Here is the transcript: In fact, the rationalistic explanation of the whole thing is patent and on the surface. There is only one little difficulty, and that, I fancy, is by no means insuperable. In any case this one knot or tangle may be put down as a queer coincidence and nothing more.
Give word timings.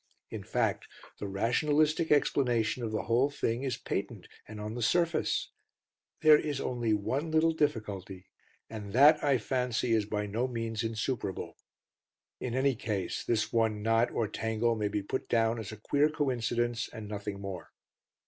In 0.31 0.41
fact, 0.43 0.87
the 1.19 1.27
rationalistic 1.27 2.11
explanation 2.11 2.81
of 2.81 2.91
the 2.91 3.03
whole 3.03 3.29
thing 3.29 3.61
is 3.61 3.77
patent 3.77 4.27
and 4.47 4.59
on 4.59 4.73
the 4.73 4.81
surface. 4.81 5.51
There 6.21 6.39
is 6.39 6.59
only 6.59 6.91
one 6.95 7.29
little 7.29 7.51
difficulty, 7.51 8.25
and 8.67 8.93
that, 8.93 9.23
I 9.23 9.37
fancy, 9.37 9.93
is 9.93 10.05
by 10.05 10.25
no 10.25 10.47
means 10.47 10.83
insuperable. 10.83 11.55
In 12.39 12.55
any 12.55 12.73
case 12.73 13.23
this 13.23 13.53
one 13.53 13.83
knot 13.83 14.09
or 14.09 14.27
tangle 14.27 14.73
may 14.75 14.87
be 14.87 15.03
put 15.03 15.29
down 15.29 15.59
as 15.59 15.71
a 15.71 15.77
queer 15.77 16.09
coincidence 16.09 16.89
and 16.91 17.07
nothing 17.07 17.39
more. 17.39 17.69